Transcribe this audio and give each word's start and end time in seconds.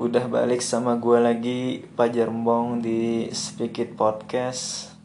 udah 0.00 0.32
balik 0.32 0.64
sama 0.64 0.96
gue 0.96 1.20
lagi 1.20 1.84
Pak 1.92 2.08
Jermbong 2.16 2.80
di 2.80 3.28
Speak 3.36 3.84
It 3.84 3.92
Podcast. 4.00 4.96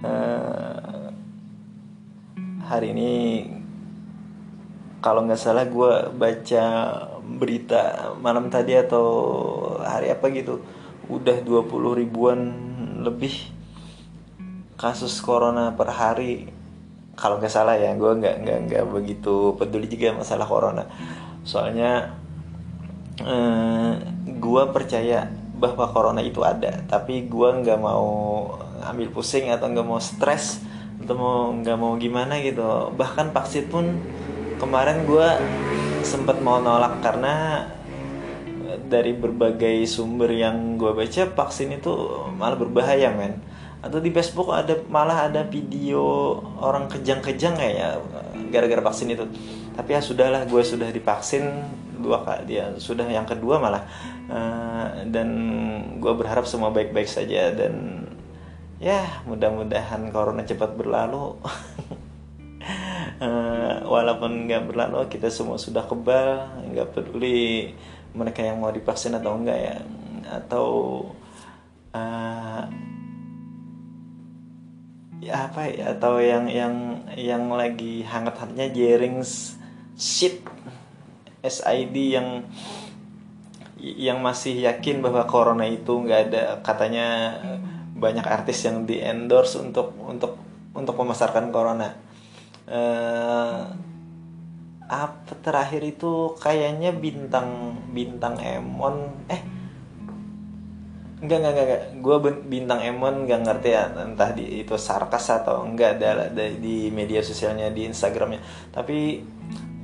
Uh, 0.00 1.12
Hari 2.64 2.96
ini 2.96 3.12
kalau 5.04 5.28
nggak 5.28 5.36
salah 5.36 5.68
gue 5.68 6.16
baca 6.16 6.64
berita 7.28 8.16
malam 8.24 8.48
tadi 8.48 8.72
atau 8.72 9.04
hari 9.84 10.08
apa 10.08 10.32
gitu 10.32 10.64
Udah 11.12 11.44
20 11.44 12.00
ribuan 12.00 12.40
lebih 13.04 13.52
kasus 14.80 15.20
corona 15.20 15.76
per 15.76 15.92
hari. 15.92 16.48
Kalau 17.20 17.36
nggak 17.36 17.52
salah 17.52 17.76
ya 17.76 17.92
gue 17.92 18.12
nggak 18.16 18.48
nggak 18.48 18.58
nggak 18.64 18.84
begitu 18.96 19.52
peduli 19.60 19.92
juga 19.92 20.16
masalah 20.16 20.48
corona. 20.48 20.88
Soalnya 21.44 22.16
eh, 23.24 23.92
gue 24.26 24.62
percaya 24.72 25.28
bahwa 25.60 25.92
corona 25.92 26.24
itu 26.24 26.40
ada 26.40 26.80
tapi 26.88 27.28
gue 27.28 27.48
nggak 27.60 27.78
mau 27.78 28.48
ambil 28.80 29.12
pusing 29.12 29.52
atau 29.52 29.68
nggak 29.68 29.84
mau 29.84 30.00
stres 30.00 30.64
atau 31.04 31.14
mau 31.16 31.38
nggak 31.52 31.76
mau 31.80 31.96
gimana 31.96 32.40
gitu. 32.40 32.92
Bahkan 32.96 33.32
vaksin 33.32 33.68
pun 33.68 33.98
kemarin 34.60 35.04
gue 35.08 35.28
sempat 36.04 36.40
mau 36.40 36.60
nolak 36.60 37.00
karena 37.04 37.66
dari 38.90 39.14
berbagai 39.14 39.86
sumber 39.86 40.30
yang 40.34 40.74
gue 40.74 40.90
baca 40.90 41.30
vaksin 41.30 41.78
itu 41.78 41.92
malah 42.36 42.56
berbahaya 42.58 43.12
men. 43.12 43.40
Atau 43.80 44.02
di 44.04 44.12
Facebook 44.12 44.52
ada 44.52 44.76
malah 44.92 45.30
ada 45.30 45.40
video 45.48 46.36
orang 46.60 46.84
kejang-kejang 46.92 47.56
ya 47.56 47.96
gara-gara 48.50 48.82
vaksin 48.82 49.14
itu. 49.14 49.24
Tapi 49.72 49.90
ya 49.96 50.00
sudahlah 50.02 50.44
gue 50.44 50.62
sudah 50.62 50.90
divaksin 50.90 51.46
dua 52.00 52.24
kali 52.24 52.56
dia 52.56 52.74
sudah 52.80 53.06
yang 53.06 53.24
kedua 53.24 53.62
malah. 53.62 53.84
Uh, 54.30 55.06
dan 55.10 55.28
gue 55.98 56.12
berharap 56.14 56.46
semua 56.46 56.74
baik-baik 56.74 57.06
saja 57.06 57.50
dan 57.54 58.06
ya 58.82 59.22
mudah-mudahan 59.24 60.10
corona 60.10 60.42
cepat 60.42 60.74
berlalu. 60.74 61.38
Uh, 63.20 63.80
walaupun 63.92 64.50
nggak 64.50 64.68
berlalu 64.68 65.06
kita 65.08 65.32
semua 65.32 65.56
sudah 65.56 65.84
kebal 65.84 66.48
nggak 66.72 66.92
peduli 66.92 67.72
mereka 68.10 68.42
yang 68.42 68.58
mau 68.58 68.74
divaksin 68.74 69.14
atau 69.16 69.38
enggak 69.38 69.58
ya. 69.58 69.76
Atau 70.30 70.66
uh, 71.94 72.62
ya 75.20 75.52
apa 75.52 75.68
ya 75.68 75.92
atau 75.92 76.16
yang 76.16 76.48
yang 76.48 77.04
yang 77.12 77.52
lagi 77.52 78.00
hangat-hangatnya 78.08 78.72
jaring 78.72 79.20
shit 80.00 80.40
SID 81.44 81.96
yang 82.16 82.48
yang 83.80 84.20
masih 84.20 84.60
yakin 84.60 85.00
bahwa 85.00 85.24
corona 85.24 85.64
itu 85.64 86.04
nggak 86.04 86.20
ada. 86.32 86.44
Katanya 86.60 87.36
banyak 87.96 88.24
artis 88.24 88.64
yang 88.64 88.84
di 88.84 89.00
endorse 89.00 89.56
untuk 89.60 89.96
untuk 90.04 90.36
untuk 90.76 90.94
memasarkan 90.96 91.48
corona. 91.48 91.96
Uh, 92.70 93.72
apa 94.90 95.32
terakhir 95.40 95.80
itu 95.86 96.36
kayaknya 96.36 96.92
bintang 96.92 97.76
bintang 97.92 98.36
Emon. 98.40 99.24
Eh 99.32 99.59
Enggak, 101.20 101.36
enggak, 101.36 101.52
enggak, 101.52 101.66
enggak. 101.68 101.82
Gue 102.00 102.16
bintang 102.48 102.80
Emon 102.80 103.28
gak 103.28 103.44
ngerti 103.44 103.68
ya 103.76 103.92
entah 103.92 104.32
di 104.32 104.64
itu 104.64 104.74
sarkas 104.80 105.28
atau 105.28 105.68
enggak 105.68 106.00
ada, 106.00 106.32
ada 106.32 106.44
di 106.48 106.88
media 106.88 107.20
sosialnya 107.20 107.68
di 107.68 107.84
Instagramnya. 107.84 108.40
Tapi 108.72 109.20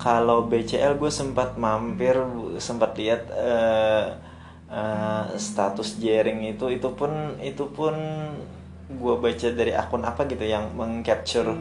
kalau 0.00 0.48
BCL 0.48 0.96
gue 0.96 1.12
sempat 1.12 1.60
mampir, 1.60 2.16
sempat 2.56 2.96
lihat 2.96 3.28
uh, 3.32 4.16
uh, 4.72 5.24
status 5.36 6.00
jaring 6.00 6.56
itu, 6.56 6.72
itu 6.72 6.88
pun 6.96 7.36
itu 7.44 7.68
pun 7.68 7.94
gue 8.86 9.14
baca 9.18 9.48
dari 9.52 9.76
akun 9.76 10.08
apa 10.08 10.24
gitu 10.30 10.46
yang 10.46 10.72
mengcapture 10.72 11.52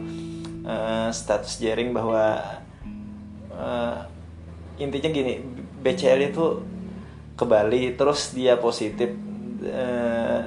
uh, 0.64 1.08
status 1.12 1.58
jaring 1.58 1.90
bahwa 1.92 2.38
uh, 3.52 3.98
intinya 4.78 5.10
gini 5.10 5.42
BCL 5.84 6.32
itu 6.32 6.44
ke 7.36 7.44
Bali 7.44 7.92
terus 7.98 8.32
dia 8.32 8.56
positif 8.56 9.25
Eh, 9.66 10.42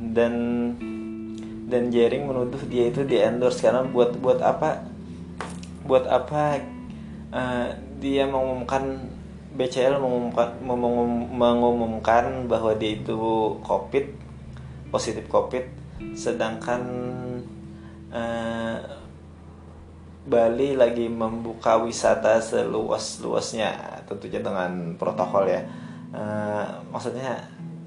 dan 0.00 0.34
dan 1.70 1.82
Jering 1.92 2.26
menuduh 2.26 2.58
dia 2.66 2.90
itu 2.90 3.06
di 3.06 3.20
endorse 3.20 3.62
karena 3.62 3.84
buat 3.86 4.16
buat 4.18 4.40
apa? 4.42 4.82
Buat 5.86 6.08
apa 6.08 6.58
uh, 7.30 7.68
dia 8.00 8.26
mengumumkan 8.26 9.06
BCL 9.54 10.00
mengumumkan 10.00 10.48
mengumumkan 11.30 12.50
bahwa 12.50 12.74
dia 12.74 12.98
itu 12.98 13.14
COVID 13.62 14.06
positif 14.90 15.28
COVID 15.30 15.64
sedangkan 16.16 16.82
uh, 18.10 18.78
Bali 20.20 20.76
lagi 20.76 21.08
membuka 21.08 21.80
wisata 21.80 22.38
seluas 22.42 23.18
luasnya 23.24 23.72
tentunya 24.06 24.42
dengan 24.42 24.94
protokol 24.98 25.48
ya. 25.48 25.62
Uh, 26.10 26.66
maksudnya 26.90 27.38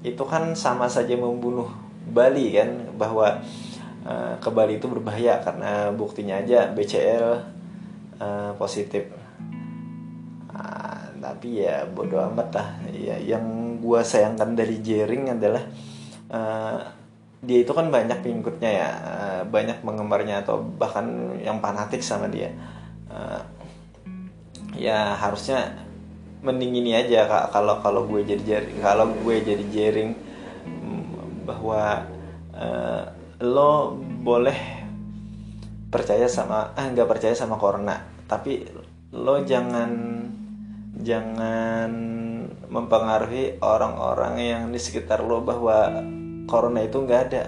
itu 0.04 0.20
kan 0.28 0.52
sama 0.52 0.86
saja 0.86 1.16
membunuh 1.16 1.72
Bali 2.04 2.52
kan? 2.52 2.92
Bahwa 2.94 3.40
uh, 4.04 4.36
ke 4.36 4.48
Bali 4.52 4.76
itu 4.76 4.86
berbahaya 4.86 5.40
karena 5.40 5.88
buktinya 5.96 6.38
aja 6.44 6.68
BCL 6.70 7.26
uh, 8.20 8.22
eh, 8.22 8.50
positif. 8.60 9.08
Uh, 10.52 11.04
tapi 11.18 11.64
ya 11.64 11.88
bodoh 11.88 12.20
amat 12.30 12.48
lah. 12.52 12.68
Ya 12.92 13.16
yang 13.16 13.80
gua 13.80 14.04
sayangkan 14.04 14.52
dari 14.52 14.84
Jering 14.84 15.32
adalah 15.32 15.64
uh, 16.28 16.78
dia 17.44 17.58
itu 17.64 17.72
kan 17.72 17.88
banyak 17.88 18.20
pengikutnya 18.20 18.70
ya. 18.70 18.90
Uh, 19.00 19.42
banyak 19.48 19.80
penggemarnya 19.80 20.44
atau 20.44 20.60
bahkan 20.60 21.34
yang 21.40 21.64
fanatik 21.64 22.04
sama 22.04 22.28
dia. 22.28 22.52
Uh, 23.08 23.40
ya 24.76 25.16
harusnya 25.16 25.83
mending 26.44 26.84
ini 26.84 26.92
aja 26.92 27.24
kak. 27.24 27.56
Kalau 27.56 27.80
kalau 27.80 28.04
gue 28.04 28.20
jadi 28.22 28.42
jaring 28.44 28.78
kalau 28.84 29.08
gue 29.10 29.36
jadi 29.40 29.64
jaring 29.72 30.12
mm, 30.68 31.02
bahwa 31.48 32.04
uh, 32.52 33.04
lo 33.40 33.96
boleh 34.20 34.84
percaya 35.88 36.28
sama 36.28 36.76
ah 36.76 36.84
nggak 36.84 37.08
percaya 37.08 37.32
sama 37.32 37.56
corona. 37.56 38.04
Tapi 38.28 38.68
lo 39.16 39.40
jangan 39.42 39.90
jangan 41.00 41.90
mempengaruhi 42.68 43.58
orang-orang 43.64 44.34
yang 44.38 44.62
di 44.68 44.78
sekitar 44.78 45.24
lo 45.24 45.40
bahwa 45.40 46.04
corona 46.44 46.84
itu 46.84 47.00
nggak 47.00 47.22
ada. 47.32 47.44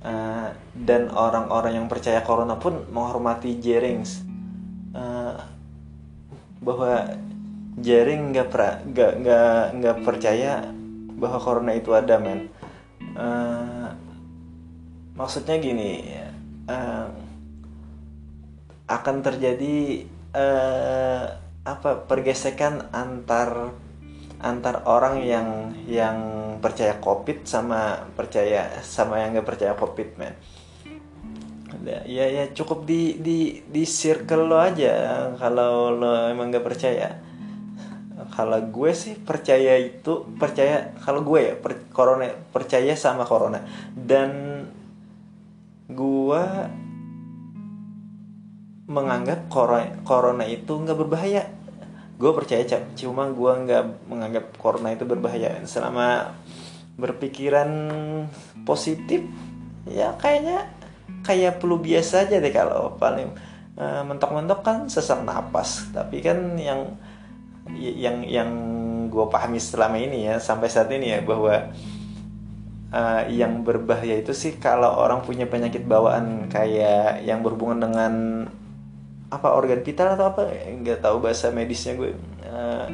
Uh, 0.00 0.48
dan 0.72 1.12
orang-orang 1.12 1.76
yang 1.76 1.86
percaya 1.92 2.24
corona 2.24 2.56
pun 2.56 2.88
menghormati 2.88 3.60
Jerings. 3.60 4.24
Uh, 4.96 5.36
bahwa 6.60 7.04
Jaring 7.78 8.34
nggak 8.34 8.50
nggak 8.90 9.12
nggak 9.22 9.62
nggak 9.78 9.96
percaya 10.02 10.66
bahwa 11.20 11.38
corona 11.38 11.72
itu 11.76 11.94
ada 11.94 12.18
men. 12.18 12.50
Uh, 13.14 13.92
maksudnya 15.14 15.60
gini 15.60 16.16
uh, 16.66 17.06
akan 18.90 19.16
terjadi 19.22 20.08
uh, 20.34 21.24
apa 21.62 22.08
pergesekan 22.08 22.88
antar 22.90 23.70
antar 24.40 24.88
orang 24.88 25.20
yang 25.20 25.48
yang 25.84 26.18
percaya 26.64 26.96
covid 26.96 27.44
sama 27.44 28.08
percaya 28.16 28.80
sama 28.80 29.20
yang 29.20 29.36
nggak 29.36 29.46
percaya 29.46 29.76
covid 29.76 30.16
men. 30.16 30.34
Ya 31.80 32.26
ya 32.28 32.44
cukup 32.52 32.84
di 32.84 33.16
di 33.20 33.62
di 33.64 33.82
circle 33.86 34.50
lo 34.50 34.58
aja 34.60 35.28
kalau 35.38 35.94
lo 35.94 36.28
emang 36.28 36.52
nggak 36.52 36.66
percaya 36.66 37.29
kalau 38.30 38.58
gue 38.62 38.90
sih 38.94 39.18
percaya 39.18 39.74
itu 39.76 40.24
percaya 40.38 40.94
kalau 41.02 41.26
gue 41.26 41.40
ya 41.50 41.54
per, 41.58 41.90
corona 41.90 42.30
percaya 42.54 42.94
sama 42.94 43.26
corona. 43.26 43.60
Dan 43.92 44.62
gue 45.90 46.44
menganggap 48.90 49.46
corona, 49.50 49.90
corona 50.06 50.44
itu 50.46 50.70
nggak 50.70 50.98
berbahaya. 50.98 51.46
Gue 52.18 52.30
percaya 52.34 52.62
cuma 52.94 53.26
gue 53.30 53.52
nggak 53.66 54.06
menganggap 54.06 54.44
corona 54.58 54.94
itu 54.94 55.02
berbahaya. 55.06 55.62
Selama 55.66 56.34
berpikiran 56.98 57.70
positif 58.62 59.24
ya 59.88 60.12
kayaknya 60.20 60.68
kayak 61.24 61.58
flu 61.58 61.80
biasa 61.80 62.28
aja 62.28 62.36
deh 62.38 62.52
kalau 62.52 62.94
paling 63.00 63.32
uh, 63.80 64.02
mentok-mentok 64.06 64.60
kan 64.62 64.78
sesak 64.86 65.22
napas. 65.26 65.90
Tapi 65.90 66.22
kan 66.22 66.54
yang 66.60 66.94
yang 67.78 68.26
yang 68.26 68.50
gue 69.10 69.26
pahami 69.26 69.58
selama 69.58 69.98
ini 69.98 70.30
ya 70.30 70.38
sampai 70.38 70.70
saat 70.70 70.88
ini 70.94 71.12
ya 71.14 71.20
bahwa 71.20 71.74
uh, 72.94 73.22
yang 73.30 73.66
berbahaya 73.66 74.18
itu 74.22 74.34
sih 74.34 74.58
kalau 74.58 74.94
orang 74.98 75.22
punya 75.26 75.46
penyakit 75.50 75.86
bawaan 75.86 76.46
kayak 76.50 77.26
yang 77.26 77.42
berhubungan 77.42 77.90
dengan 77.90 78.14
apa 79.30 79.48
organ 79.54 79.82
vital 79.86 80.18
atau 80.18 80.34
apa? 80.34 80.50
Nggak 80.50 81.06
tahu 81.06 81.22
bahasa 81.22 81.54
medisnya 81.54 81.94
gue 81.94 82.14
uh, 82.46 82.86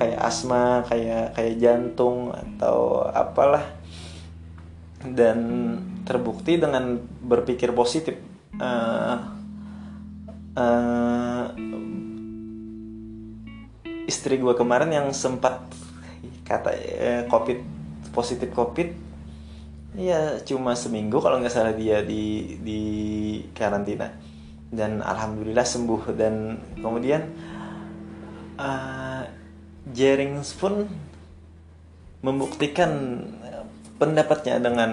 kayak 0.00 0.20
asma 0.20 0.82
kayak 0.88 1.36
kayak 1.36 1.54
jantung 1.60 2.32
atau 2.32 3.04
apalah. 3.12 3.64
Dan 5.04 5.40
terbukti 6.08 6.56
dengan 6.56 6.96
berpikir 7.20 7.76
positif 7.76 8.16
uh, 8.56 9.16
uh, 10.56 11.44
istri 14.14 14.38
gue 14.38 14.54
kemarin 14.54 14.94
yang 14.94 15.10
sempat 15.10 15.66
kata 16.46 16.70
uh, 16.70 17.22
covid 17.26 17.58
positif 18.14 18.54
covid 18.54 18.94
ya 19.94 20.42
cuma 20.42 20.74
seminggu 20.74 21.22
kalau 21.22 21.38
nggak 21.38 21.54
salah 21.54 21.74
dia 21.74 22.02
di 22.02 22.54
di 22.62 22.80
karantina. 23.54 24.10
Dan 24.74 24.98
alhamdulillah 24.98 25.62
sembuh. 25.62 26.02
Dan 26.18 26.58
kemudian 26.82 27.22
uh, 28.58 29.22
Jerings 29.94 30.50
pun 30.58 30.86
membuktikan 32.24 33.22
pendapatnya 34.00 34.58
dengan 34.58 34.92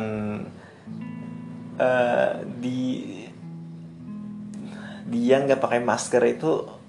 uh, 1.81 2.33
di 2.61 3.09
dia 5.11 5.43
nggak 5.43 5.59
pakai 5.59 5.81
masker 5.81 6.23
itu 6.29 6.80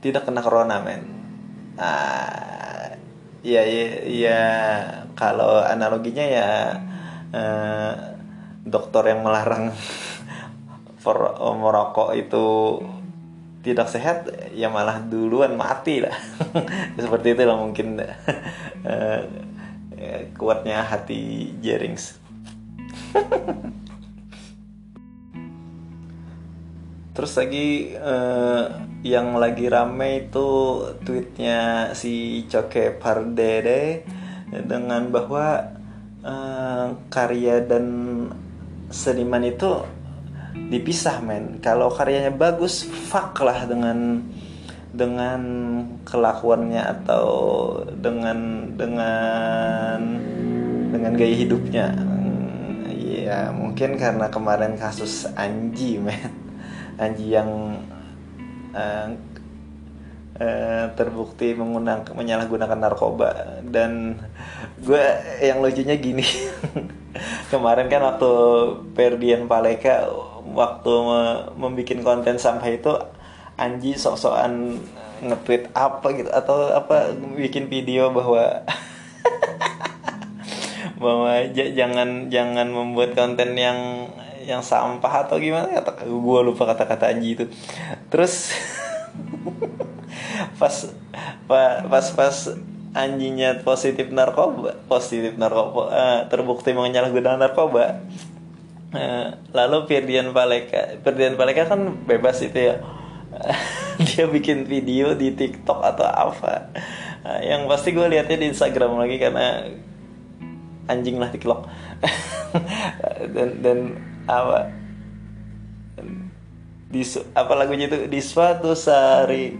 tidak 0.00 0.26
kena 0.28 0.40
corona 0.40 0.80
men. 0.80 1.02
Uh, 1.80 2.88
ya 3.40 3.64
ya, 3.64 3.86
ya 4.04 4.42
kalau 5.16 5.64
analoginya 5.64 6.24
ya 6.24 6.48
uh, 7.32 7.94
dokter 8.64 9.12
yang 9.16 9.24
melarang 9.24 9.72
merokok 11.60 12.12
itu 12.12 12.46
tidak 13.60 13.92
sehat 13.92 14.28
ya 14.56 14.72
malah 14.72 15.00
duluan 15.04 15.56
mati 15.56 16.00
lah. 16.04 16.16
Seperti 17.00 17.36
itu 17.36 17.42
lah 17.44 17.56
mungkin 17.60 18.00
uh, 18.00 19.20
kuatnya 20.40 20.84
hati 20.84 21.52
Jerings 21.60 22.20
terus 27.10 27.34
lagi 27.34 27.94
uh, 27.98 28.90
yang 29.02 29.34
lagi 29.40 29.66
rame 29.66 30.28
itu 30.28 30.48
tweetnya 31.02 31.90
si 31.96 32.44
Coke 32.46 32.94
Pardede 33.00 34.04
dengan 34.52 35.08
bahwa 35.08 35.72
uh, 36.20 36.86
karya 37.08 37.64
dan 37.64 37.86
seniman 38.92 39.46
itu 39.46 39.80
dipisah 40.70 41.22
men. 41.22 41.62
Kalau 41.62 41.88
karyanya 41.88 42.34
bagus 42.34 42.84
fuck 42.84 43.40
lah 43.40 43.64
dengan 43.64 44.20
dengan 44.90 45.40
kelakuannya 46.02 46.82
atau 46.82 47.26
dengan 47.94 48.70
dengan 48.74 50.00
dengan 50.90 51.12
gaya 51.14 51.36
hidupnya. 51.38 51.86
Hmm, 51.94 52.84
ya 53.00 53.54
mungkin 53.54 53.96
karena 53.96 54.26
kemarin 54.28 54.74
kasus 54.76 55.30
Anji 55.38 55.96
men 56.02 56.39
Anji 57.00 57.32
yang 57.32 57.80
uh, 58.76 59.08
uh, 60.36 60.84
terbukti 60.92 61.56
menggunakan 61.56 62.12
menyalahgunakan 62.12 62.78
narkoba. 62.78 63.64
Dan 63.64 64.20
gue 64.84 65.04
yang 65.40 65.64
lucunya 65.64 65.96
gini 65.96 66.24
kemarin 67.52 67.88
kan 67.88 68.04
waktu 68.04 68.32
Perdian 68.92 69.48
Paleka 69.48 70.08
waktu 70.50 70.92
membuat 71.56 72.00
konten 72.04 72.36
sampah 72.36 72.70
itu 72.70 72.92
Anji 73.60 73.92
sok-sokan 73.92 74.80
nge-tweet 75.20 75.68
apa 75.76 76.06
gitu 76.16 76.32
atau 76.32 76.72
apa 76.72 77.12
bikin 77.36 77.68
video 77.68 78.08
bahwa 78.08 78.64
bahwa 81.02 81.44
jangan 81.52 82.32
jangan 82.32 82.72
membuat 82.72 83.12
konten 83.12 83.52
yang 83.52 83.99
yang 84.50 84.66
sampah 84.66 85.26
atau 85.26 85.38
gimana? 85.38 85.70
Kata 85.70 86.02
gue 86.02 86.40
lupa 86.42 86.66
kata-kata 86.74 87.14
Anji 87.14 87.38
itu. 87.38 87.44
Terus 88.10 88.50
pas 90.60 90.74
pas 91.46 92.06
pas 92.14 92.36
anjingnya 92.90 93.62
positif 93.62 94.10
narkoba 94.10 94.74
positif 94.90 95.38
narkoba 95.38 95.82
uh, 95.90 96.20
terbukti 96.26 96.74
menyalahgunakan 96.74 97.38
narkoba 97.38 98.02
uh, 98.90 99.26
lalu 99.54 99.86
Firdian 99.86 100.34
Paleka 100.34 100.98
Firdian 101.06 101.38
Paleka 101.38 101.70
kan 101.70 102.02
bebas 102.06 102.42
itu 102.42 102.74
ya. 102.74 102.82
Dia 104.10 104.26
bikin 104.26 104.66
video 104.66 105.14
di 105.14 105.30
TikTok 105.30 105.78
atau 105.84 106.02
apa. 106.02 106.74
Uh, 107.22 107.40
yang 107.46 107.70
pasti 107.70 107.94
gue 107.94 108.02
liatnya 108.10 108.42
di 108.42 108.50
Instagram 108.50 108.98
lagi 108.98 109.22
karena 109.22 109.70
anjing 110.90 111.22
lah 111.22 111.30
TikTok 111.30 111.70
dan 113.36 113.48
dan 113.62 113.78
apa? 114.30 114.60
Di 116.90 117.02
apa 117.34 117.52
lagunya 117.58 117.90
itu? 117.90 118.06
Di 118.06 118.20
suatu 118.22 118.74
hari 118.86 119.58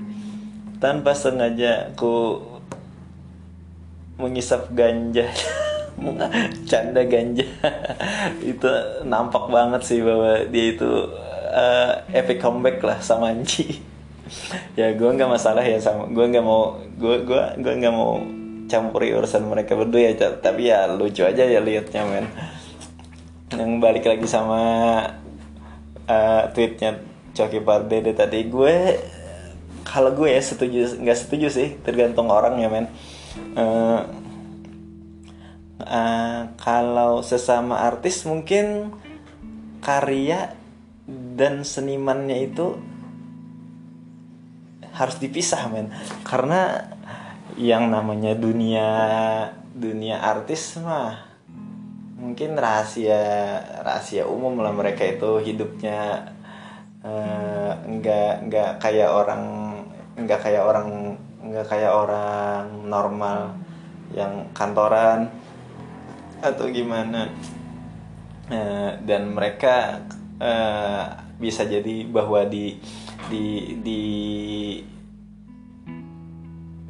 tanpa 0.78 1.14
sengaja 1.14 1.90
ku 1.98 2.42
mengisap 4.20 4.70
ganja. 4.72 5.26
Canda 6.70 7.02
ganja. 7.04 7.46
Itu 8.52 8.70
nampak 9.04 9.48
banget 9.52 9.82
sih 9.84 10.00
bahwa 10.00 10.48
dia 10.48 10.72
itu 10.72 10.90
uh, 11.50 11.92
epic 12.14 12.40
comeback 12.40 12.80
lah 12.80 12.98
sama 13.00 13.32
Anji. 13.34 13.80
Ya 14.78 14.94
gue 14.94 15.10
nggak 15.10 15.26
masalah 15.26 15.66
ya 15.66 15.82
sama 15.82 16.06
gue 16.06 16.22
nggak 16.22 16.46
mau 16.46 16.78
gue 16.94 17.26
gue 17.26 17.42
gue 17.58 17.74
nggak 17.82 17.90
mau 17.90 18.22
campuri 18.70 19.10
urusan 19.10 19.42
mereka 19.42 19.74
berdua 19.74 20.06
ya 20.06 20.30
tapi 20.38 20.70
ya 20.70 20.86
lucu 20.86 21.26
aja 21.26 21.42
ya 21.42 21.58
liatnya 21.58 22.06
men 22.06 22.30
yang 23.50 23.82
balik 23.82 24.06
lagi 24.06 24.26
sama 24.30 24.62
uh, 26.06 26.42
tweetnya 26.54 27.02
Coki 27.34 27.62
Pardede 27.62 28.14
tadi. 28.14 28.46
Gue 28.46 28.98
kalau 29.82 30.14
gue 30.14 30.30
ya 30.30 30.42
setuju 30.42 31.02
nggak 31.02 31.18
setuju 31.18 31.48
sih. 31.50 31.68
Tergantung 31.82 32.30
orang 32.30 32.62
ya 32.62 32.68
men. 32.70 32.86
Uh, 33.54 34.06
uh, 35.82 36.40
kalau 36.58 37.22
sesama 37.26 37.82
artis 37.86 38.22
mungkin 38.26 38.94
karya 39.82 40.54
dan 41.10 41.66
senimannya 41.66 42.46
itu 42.50 42.78
harus 44.94 45.16
dipisah 45.18 45.66
men. 45.70 45.90
Karena 46.22 46.86
yang 47.58 47.90
namanya 47.90 48.38
dunia 48.38 48.88
dunia 49.74 50.22
artis 50.22 50.78
mah 50.78 51.29
mungkin 52.20 52.52
rahasia 52.52 53.16
rahasia 53.80 54.28
umum 54.28 54.60
lah 54.60 54.76
mereka 54.76 55.08
itu 55.08 55.40
hidupnya 55.40 56.28
uh, 57.00 57.72
nggak 57.80 58.46
nggak 58.46 58.70
kayak 58.76 59.08
orang 59.08 59.42
nggak 60.20 60.40
kayak 60.44 60.60
orang 60.60 61.16
nggak 61.40 61.66
kayak 61.66 61.92
orang 61.96 62.84
normal 62.84 63.56
yang 64.12 64.46
kantoran 64.52 65.32
atau 66.40 66.66
gimana. 66.68 67.32
Uh, 68.50 68.98
dan 69.06 69.30
mereka 69.30 70.02
uh, 70.42 71.22
bisa 71.38 71.62
jadi 71.62 72.02
bahwa 72.10 72.42
di 72.50 72.82
di 73.30 73.78
di 73.78 74.02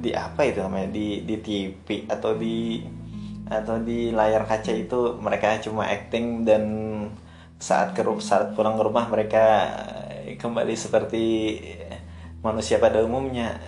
di 0.01 0.11
apa 0.17 0.41
itu 0.49 0.65
namanya? 0.65 0.89
Di 0.89 1.21
di 1.29 1.37
TV 1.37 2.09
atau 2.09 2.33
di 2.33 2.81
atau 3.51 3.83
di 3.83 4.15
layar 4.15 4.47
kaca 4.47 4.71
itu 4.71 5.19
mereka 5.19 5.59
cuma 5.59 5.91
acting 5.91 6.47
dan 6.47 6.65
saat 7.59 7.93
ke 7.93 8.01
saat 8.23 8.55
pulang 8.55 8.79
ke 8.79 8.83
rumah 8.87 9.11
mereka 9.11 9.69
kembali 10.39 10.73
seperti 10.79 11.59
manusia 12.41 12.79
pada 12.79 13.03
umumnya. 13.03 13.59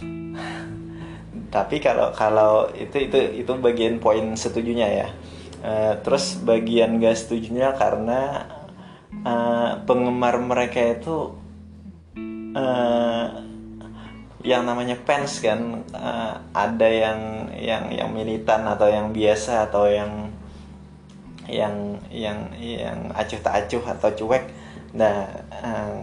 Tapi 1.54 1.76
kalau 1.82 2.14
kalau 2.14 2.70
itu 2.72 3.10
itu 3.10 3.44
itu 3.44 3.52
bagian 3.58 3.98
poin 3.98 4.38
setujunya 4.38 4.88
ya. 5.04 5.08
Uh, 5.64 5.96
terus 6.04 6.36
bagian 6.44 7.00
gak 7.00 7.16
setujunya 7.16 7.72
karena 7.72 8.44
uh, 9.24 9.80
penggemar 9.88 10.36
mereka 10.36 10.92
itu 10.92 11.32
uh, 12.52 13.26
yang 14.44 14.68
namanya 14.68 14.92
fans 15.08 15.40
kan 15.40 15.80
uh, 15.96 16.36
ada 16.52 16.84
yang 16.84 17.48
yang 17.56 17.88
yang 17.88 18.12
militan 18.12 18.68
atau 18.68 18.92
yang 18.92 19.08
biasa 19.08 19.72
atau 19.72 19.88
yang 19.88 20.28
yang 21.48 21.96
yang 22.12 22.52
yang 22.60 23.08
acuh 23.16 23.40
tak 23.40 23.64
acuh 23.64 23.80
atau 23.88 24.12
cuek. 24.12 24.44
Nah 24.92 25.32
uh, 25.48 25.96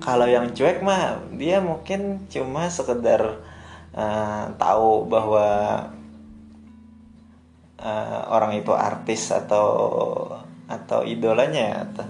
kalau 0.00 0.24
yang 0.24 0.48
cuek 0.56 0.80
mah 0.80 1.20
dia 1.36 1.60
mungkin 1.60 2.24
cuma 2.32 2.72
sekedar 2.72 3.44
uh, 3.92 4.48
tahu 4.56 5.04
bahwa 5.12 5.48
uh, 7.84 8.20
orang 8.32 8.56
itu 8.56 8.72
artis 8.72 9.28
atau 9.28 9.68
atau 10.72 11.04
idolanya 11.04 11.84
atau, 11.84 12.06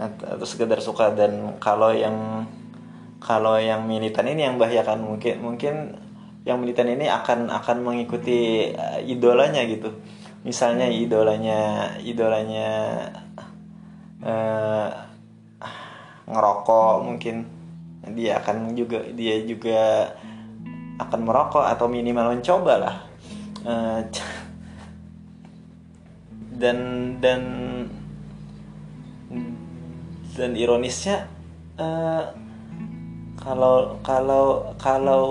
atau, 0.00 0.26
atau 0.40 0.46
sekedar 0.48 0.80
suka. 0.80 1.12
Dan 1.12 1.60
kalau 1.60 1.92
yang 1.92 2.48
kalau 3.22 3.54
yang 3.56 3.86
militan 3.86 4.26
ini 4.26 4.50
yang 4.50 4.58
bahayakan 4.58 5.06
mungkin 5.06 5.38
mungkin 5.38 5.74
yang 6.42 6.58
militan 6.58 6.90
ini 6.90 7.06
akan 7.06 7.54
akan 7.54 7.86
mengikuti 7.86 8.70
uh, 8.74 8.98
idolanya 8.98 9.62
gitu. 9.62 9.94
Misalnya 10.42 10.90
idolanya 10.90 11.94
idolanya 12.02 12.70
uh, 14.26 14.90
ngerokok 16.26 16.94
mungkin. 17.06 17.46
Dia 18.18 18.42
akan 18.42 18.74
juga 18.74 19.06
dia 19.14 19.38
juga 19.46 20.10
akan 20.98 21.20
merokok 21.22 21.62
atau 21.62 21.86
minimal 21.86 22.34
mencoba 22.34 22.74
lah. 22.82 22.96
Uh, 23.62 24.02
dan 26.62 26.78
dan 27.22 27.42
dan 30.34 30.58
ironisnya 30.58 31.30
uh, 31.78 32.41
kalau 33.42 33.98
kalau 34.06 34.72
kalau 34.78 35.24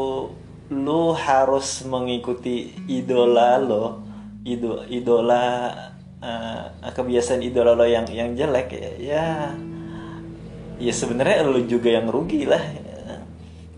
lu 0.71 1.15
harus 1.15 1.83
mengikuti 1.87 2.75
idola 2.87 3.55
lo 3.59 4.03
ido, 4.43 4.83
idola 4.91 5.71
uh, 6.19 6.91
kebiasaan 6.91 7.39
idola 7.39 7.71
lo 7.71 7.87
yang 7.87 8.07
yang 8.11 8.35
jelek 8.35 8.75
ya 8.75 8.91
ya, 8.99 9.25
ya 10.79 10.93
sebenarnya 10.93 11.47
lo 11.47 11.59
juga 11.63 11.91
yang 11.91 12.11
rugi 12.11 12.43
lah 12.43 12.61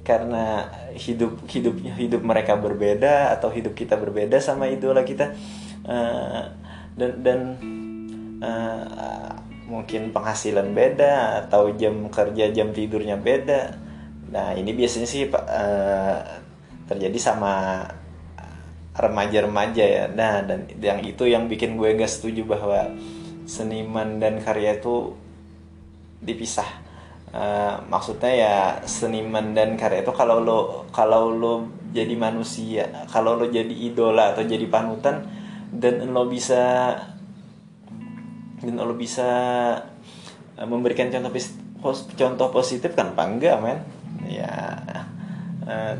karena 0.04 0.68
hidup 0.94 1.48
hidup 1.48 1.80
hidup 1.80 2.22
mereka 2.22 2.60
berbeda 2.60 3.32
atau 3.40 3.48
hidup 3.50 3.72
kita 3.74 3.96
berbeda 3.96 4.38
sama 4.44 4.68
idola 4.68 5.02
kita 5.08 5.32
uh, 5.88 6.44
dan 7.00 7.12
dan 7.24 7.40
uh, 8.44 9.32
mungkin 9.66 10.12
penghasilan 10.12 10.75
beda 10.75 11.48
atau 11.48 11.72
jam 11.74 12.12
kerja 12.12 12.52
jam 12.52 12.75
tidurnya 12.75 13.16
beda 13.16 13.83
nah 14.34 14.58
ini 14.58 14.74
biasanya 14.74 15.06
sih 15.06 15.30
uh, 15.30 16.20
terjadi 16.90 17.18
sama 17.22 17.86
remaja-remaja 18.94 19.84
ya. 19.84 20.06
Nah 20.13 20.46
dan 20.46 20.70
yang 20.78 21.02
itu 21.02 21.25
yang 21.25 21.50
bikin 21.50 21.75
gue 21.78 21.98
gak 21.98 22.10
setuju 22.10 22.46
bahwa 22.46 22.94
seniman 23.50 24.22
dan 24.22 24.38
karya 24.40 24.78
itu 24.78 25.18
dipisah. 26.22 26.86
Uh, 27.34 27.82
maksudnya 27.90 28.30
ya 28.30 28.56
seniman 28.86 29.58
dan 29.58 29.74
karya 29.74 30.06
itu 30.06 30.13
kalau 30.13 30.38
lo 30.38 30.86
kalau 30.94 31.34
lo 31.34 31.66
jadi 31.90 32.13
manusia 32.13 32.86
kalau 33.10 33.34
lo 33.34 33.50
jadi 33.50 33.74
idola 33.74 34.38
atau 34.38 34.46
jadi 34.46 34.62
panutan 34.70 35.25
dan 35.74 36.13
lo 36.13 36.30
bisa 36.30 36.94
dan 38.62 38.78
lo 38.78 38.94
bisa 38.94 39.30
eh, 40.62 40.68
memberikan 40.70 41.10
contoh 41.10 41.34
contoh 42.13 42.48
positif 42.54 42.94
kan 42.94 43.18
apa 43.18 43.25
enggak 43.25 43.58
men 43.66 43.82
ya. 44.34 44.82
Uh, 45.63 45.96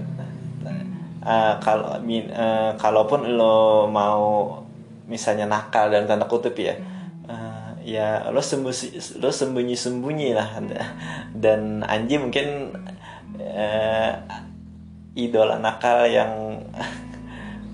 uh, 1.24 1.54
kalau 1.62 2.00
uh, 2.00 2.72
kalaupun 2.76 3.38
lo 3.38 3.88
mau 3.88 4.60
misalnya 5.08 5.48
nakal 5.48 5.92
dan 5.92 6.08
tanda 6.08 6.26
kutip 6.28 6.56
ya 6.56 6.80
uh, 7.28 7.76
ya 7.84 8.32
lo 8.32 8.40
sembunyi 8.40 9.20
lo 9.22 9.30
sembunyi 9.30 9.76
sembunyi 9.78 10.30
lah. 10.34 10.50
Dan 11.36 11.86
Anji 11.86 12.18
mungkin 12.18 12.74
uh, 13.40 14.14
idola 15.14 15.62
nakal 15.62 16.10
yang 16.10 16.64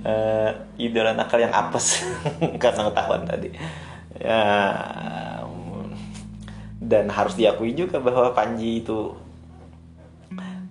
uh, 0.04 0.50
idola 0.76 1.16
nakal 1.16 1.40
yang 1.40 1.56
apes 1.56 2.04
karena 2.62 2.92
ketahuan 2.92 3.24
tadi. 3.26 3.50
Ya 4.20 4.44
dan 6.80 7.12
harus 7.14 7.38
diakui 7.38 7.78
juga 7.78 8.02
bahwa 8.02 8.34
Panji 8.34 8.82
itu 8.82 9.14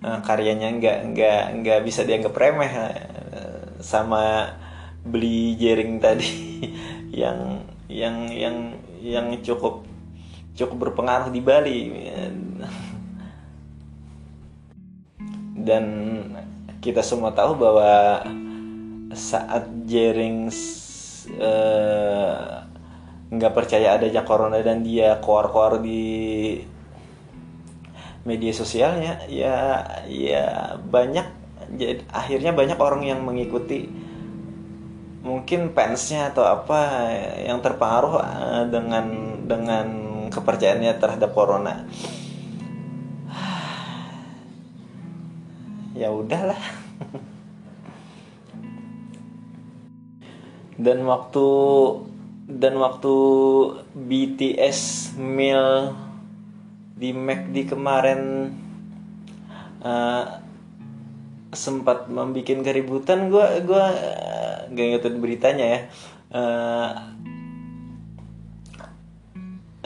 uh, 0.03 0.19
karyanya 0.23 0.71
nggak 0.75 0.97
nggak 1.13 1.43
nggak 1.63 1.79
bisa 1.83 2.03
dianggap 2.07 2.35
remeh 2.35 2.71
uh, 2.71 3.79
sama 3.79 4.55
beli 5.03 5.55
jaring 5.55 5.99
tadi 5.99 6.31
yang 7.21 7.63
yang 7.89 8.27
yang 8.29 8.57
yang 8.99 9.27
cukup 9.41 9.87
cukup 10.53 10.91
berpengaruh 10.91 11.31
di 11.31 11.39
Bali. 11.39 11.79
Dan 15.69 15.85
kita 16.79 17.03
semua 17.03 17.35
tahu 17.35 17.59
bahwa 17.59 18.23
saat 19.11 19.67
jaring 19.83 20.47
uh, 21.39 22.63
nggak 23.29 23.53
percaya 23.53 23.99
adanya 23.99 24.23
corona 24.25 24.57
dan 24.63 24.81
dia 24.81 25.19
keluar-keluar 25.21 25.83
di 25.83 26.57
media 28.29 28.53
sosialnya 28.53 29.25
ya 29.25 29.81
ya 30.05 30.77
banyak 30.77 31.39
jadi 31.73 32.01
akhirnya 32.09 32.53
banyak 32.53 32.77
orang 32.81 33.05
yang 33.05 33.21
mengikuti. 33.25 33.89
Mungkin 35.19 35.75
fansnya 35.75 36.31
atau 36.31 36.47
apa 36.47 37.11
yang 37.43 37.59
terpengaruh 37.59 38.13
eh, 38.23 38.63
dengan 38.71 39.05
dengan 39.45 39.87
kepercayaannya 40.29 40.93
terhadap 40.97 41.33
corona. 41.33 41.85
Ya 45.99 46.15
udahlah. 46.15 46.55
Dan 50.79 51.03
waktu 51.03 51.43
dan 52.47 52.79
waktu 52.79 53.15
BTS 53.99 55.11
Mil 55.19 55.91
di 56.99 57.15
McD 57.15 57.71
kemarin 57.71 58.51
uh, 59.79 60.25
sempat 61.55 62.11
membuat 62.11 62.61
keributan 62.61 63.31
gue 63.31 63.63
gue 63.63 63.85
uh, 63.95 64.67
gak 64.67 64.85
ngikutin 64.91 65.17
beritanya 65.23 65.65
ya. 65.65 65.79
Uh, 66.29 66.91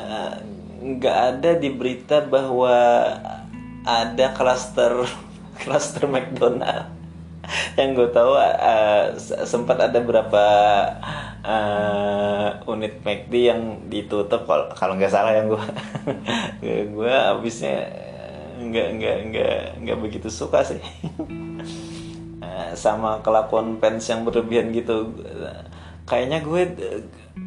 uh, 0.01 0.36
nggak 0.84 1.17
ada 1.38 1.55
di 1.55 1.72
berita 1.72 2.20
bahwa 2.27 2.75
ada 3.86 4.25
klaster 4.36 5.05
klaster 5.62 6.10
McDonald. 6.13 6.89
Yang 7.77 7.89
gue 7.93 8.10
tahu 8.10 8.34
uh, 8.36 9.13
sempat 9.46 9.77
ada 9.79 10.01
berapa 10.01 10.46
uh, 11.43 12.63
unit 12.71 13.03
McD 13.03 13.33
yang 13.51 13.62
ditutup 13.91 14.47
kalau 14.47 14.71
kalau 14.73 14.93
nggak 14.95 15.12
salah 15.12 15.35
yang 15.35 15.51
gue 15.51 15.63
gue 16.95 17.13
abisnya 17.13 17.88
nggak 18.63 18.88
nggak 19.00 19.17
nggak 19.29 19.57
nggak 19.83 19.97
begitu 20.00 20.27
suka 20.31 20.63
sih. 20.63 20.79
Uh, 22.39 22.71
sama 22.83 23.19
kelakuan 23.21 23.77
fans 23.77 24.07
yang 24.07 24.23
berlebihan 24.23 24.71
gitu. 24.71 25.12
Kayaknya 26.07 26.39
gue 26.43 26.62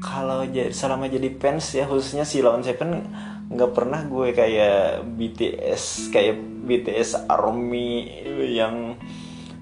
kalau 0.00 0.45
selama 0.73 1.09
jadi 1.09 1.33
fans 1.37 1.76
ya 1.76 1.85
khususnya 1.88 2.25
si 2.29 2.45
Lawan 2.45 2.65
Seven 2.65 3.05
nggak 3.47 3.73
pernah 3.73 4.03
gue 4.05 4.35
kayak 4.35 5.07
BTS 5.07 6.11
kayak 6.11 6.35
BTS 6.67 7.31
Army 7.31 8.11
yang 8.50 8.99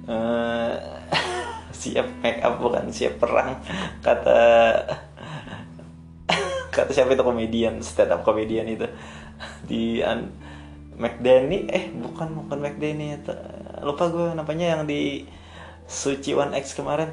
uh, 0.09 0.94
siap 1.85 2.09
make 2.25 2.41
up 2.41 2.57
bukan 2.57 2.89
siap 2.89 3.21
perang. 3.21 3.61
Kata 4.01 4.41
kata 6.73 6.91
siapa 6.91 7.13
itu 7.13 7.21
komedian 7.21 7.85
stand 7.85 8.17
up 8.17 8.25
komedian 8.25 8.65
itu. 8.65 8.89
Di 9.69 10.01
an 10.01 10.33
McDanny 10.97 11.69
eh 11.69 11.93
bukan 11.93 12.47
bukan 12.47 12.59
McDanny 12.65 13.21
lupa 13.85 14.09
gue 14.09 14.33
namanya 14.33 14.79
yang 14.79 14.83
di 14.89 15.29
Suci 15.85 16.33
One 16.33 16.57
X 16.57 16.73
kemarin. 16.73 17.13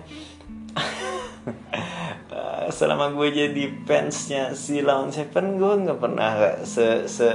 Selama 2.72 3.12
gue 3.12 3.28
jadi 3.36 3.64
fansnya 3.84 4.56
si 4.56 4.80
Lawn 4.80 5.12
Seven 5.12 5.60
gue 5.60 5.74
nggak 5.84 6.00
pernah 6.00 6.64
se 6.64 7.12
se 7.12 7.28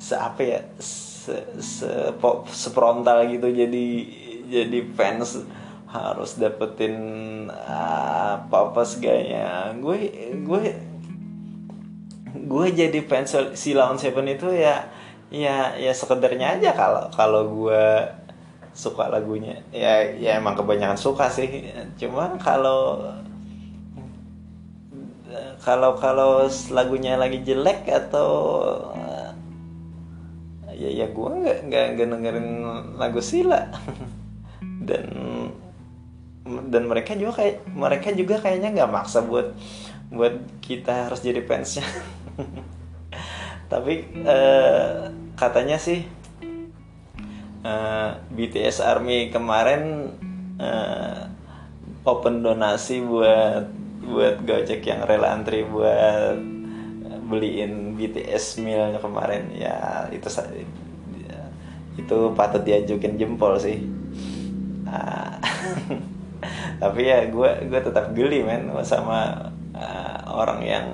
se 0.00 0.14
apa 0.16 0.40
ya 0.40 0.60
se 0.80 1.36
se 1.60 2.16
pop 2.16 2.48
seprontal 2.48 3.28
gitu 3.28 3.52
jadi 3.52 3.84
jadi 4.48 4.78
fans 4.96 5.44
harus 5.92 6.40
dapetin 6.40 6.96
apa 7.68 8.72
apa 8.72 8.82
segalanya 8.88 9.76
gue 9.76 10.08
gue 10.40 10.62
gue 12.32 12.66
jadi 12.72 13.00
fans 13.04 13.36
si 13.52 13.76
Lawn 13.76 14.00
Seven 14.00 14.24
itu 14.24 14.48
ya 14.48 14.88
ya 15.28 15.76
ya 15.76 15.92
sekedarnya 15.92 16.56
aja 16.60 16.72
kalau 16.72 17.12
kalau 17.12 17.42
gue 17.52 17.84
suka 18.72 19.08
lagunya. 19.12 19.60
Ya 19.70 20.00
ya 20.16 20.40
emang 20.40 20.56
kebanyakan 20.56 20.96
suka 20.96 21.28
sih. 21.28 21.68
Cuma 22.00 22.36
kalau 22.40 23.12
kalau 25.60 25.96
kalau 25.96 26.48
lagunya 26.72 27.16
lagi 27.16 27.40
jelek 27.44 27.88
atau 27.88 28.28
ya 30.72 30.88
ya 30.88 31.06
gue 31.12 31.30
nggak 31.68 31.86
nggak 31.96 32.08
dengerin 32.08 32.48
lagu 32.96 33.20
Sila. 33.20 33.68
Dan 34.88 35.06
dan 36.42 36.90
mereka 36.90 37.14
juga 37.14 37.42
kayak 37.42 37.56
mereka 37.70 38.08
juga 38.10 38.42
kayaknya 38.42 38.74
nggak 38.74 38.92
maksa 38.92 39.22
buat 39.22 39.54
buat 40.12 40.34
kita 40.60 41.08
harus 41.08 41.22
jadi 41.22 41.40
fansnya. 41.46 41.86
Tapi 43.72 44.04
uh, 44.26 45.08
katanya 45.38 45.80
sih 45.80 46.04
uh, 47.64 48.10
BTS 48.28 48.84
Army 48.84 49.32
kemarin 49.32 50.12
uh, 50.60 51.30
open 52.04 52.42
donasi 52.44 53.00
buat 53.00 53.70
buat 54.02 54.42
Gojek 54.42 54.82
yang 54.82 55.06
rela 55.06 55.32
antri 55.32 55.62
buat 55.62 56.36
beliin 57.30 57.96
BTS 57.96 58.60
mealnya 58.60 59.00
kemarin. 59.00 59.48
Ya 59.56 60.10
itu 60.12 60.28
itu 61.96 62.18
patut 62.36 62.60
diajukin 62.66 63.16
jempol 63.16 63.56
sih. 63.56 63.78
Uh, 64.84 65.40
tapi 66.82 67.06
ya 67.06 67.26
gue 67.30 67.50
gue 67.70 67.80
tetap 67.80 68.10
geli 68.12 68.42
men 68.42 68.70
sama 68.82 69.50
uh, 69.74 70.18
orang 70.28 70.60
yang 70.62 70.88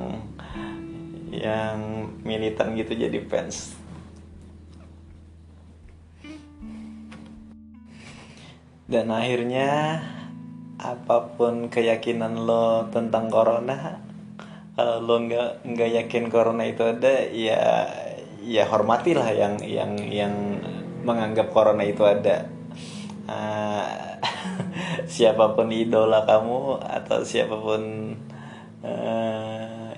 yang 1.32 1.78
militan 2.24 2.74
gitu 2.74 2.96
jadi 2.96 3.18
fans. 3.28 3.76
Dan 8.88 9.12
akhirnya 9.12 10.00
apa 10.80 11.36
pun 11.36 11.68
keyakinan 11.68 12.48
lo 12.48 12.88
tentang 12.88 13.28
corona 13.28 14.00
kalau 14.78 15.02
lo 15.02 15.16
nggak 15.26 15.66
nggak 15.66 15.90
yakin 15.90 16.30
corona 16.30 16.62
itu 16.62 16.86
ada 16.86 17.26
ya 17.34 17.90
ya 18.46 18.62
hormatilah 18.70 19.26
yang 19.34 19.58
yang 19.66 19.92
yang 20.06 20.34
menganggap 21.02 21.50
corona 21.50 21.82
itu 21.82 22.06
ada. 22.06 22.46
Uh, 23.28 24.16
siapa 25.14 25.54
pun 25.54 25.68
idola 25.72 26.24
kamu 26.24 26.82
atau 26.82 27.24
siapa 27.24 27.56
pun 27.58 28.14
uh, 28.84 29.90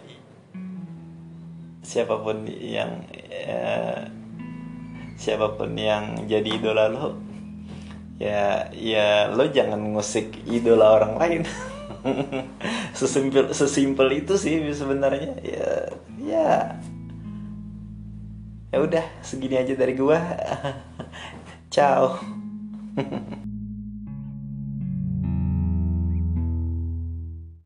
siapa 1.84 2.14
pun 2.22 2.46
yang 2.48 3.04
uh, 3.48 4.00
siapa 5.18 5.58
pun 5.58 5.74
yang 5.76 6.24
jadi 6.24 6.48
idola 6.48 6.86
lo 6.88 7.18
ya 8.20 8.68
ya 8.76 9.32
lo 9.32 9.48
jangan 9.48 9.80
ngusik 9.96 10.44
idola 10.48 11.00
orang 11.00 11.14
lain. 11.16 11.42
Sesimpel 12.96 13.52
sesimpel 13.52 14.24
itu 14.24 14.36
sih 14.40 14.60
sebenarnya 14.72 15.36
ya 15.44 15.68
ya. 16.20 16.48
Ya 18.70 18.78
udah 18.78 19.02
segini 19.20 19.58
aja 19.58 19.74
dari 19.74 19.98
gua. 19.98 20.20
Ciao 21.74 22.16